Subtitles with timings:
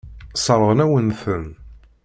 [0.35, 1.45] Sseṛɣen-awen-ten.